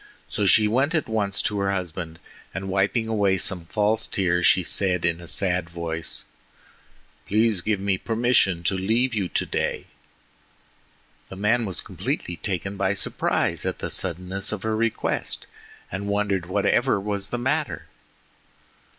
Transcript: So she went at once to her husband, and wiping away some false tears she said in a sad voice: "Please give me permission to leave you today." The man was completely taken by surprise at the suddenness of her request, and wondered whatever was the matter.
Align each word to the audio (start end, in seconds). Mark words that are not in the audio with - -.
So 0.27 0.47
she 0.47 0.67
went 0.67 0.95
at 0.95 1.07
once 1.07 1.43
to 1.43 1.59
her 1.59 1.71
husband, 1.71 2.17
and 2.55 2.69
wiping 2.69 3.07
away 3.07 3.37
some 3.37 3.65
false 3.65 4.07
tears 4.07 4.47
she 4.47 4.63
said 4.63 5.05
in 5.05 5.21
a 5.21 5.27
sad 5.27 5.69
voice: 5.69 6.25
"Please 7.27 7.61
give 7.61 7.79
me 7.79 7.99
permission 7.99 8.63
to 8.63 8.73
leave 8.75 9.13
you 9.13 9.29
today." 9.29 9.85
The 11.29 11.35
man 11.35 11.65
was 11.67 11.81
completely 11.81 12.35
taken 12.37 12.77
by 12.77 12.95
surprise 12.95 13.63
at 13.63 13.77
the 13.77 13.91
suddenness 13.91 14.51
of 14.51 14.63
her 14.63 14.75
request, 14.75 15.45
and 15.91 16.07
wondered 16.07 16.47
whatever 16.47 16.99
was 16.99 17.29
the 17.29 17.37
matter. 17.37 17.85